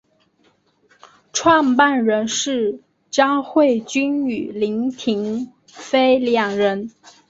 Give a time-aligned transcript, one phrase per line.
[1.31, 2.79] 创办人是
[3.11, 6.89] 詹慧君与林庭妃两人。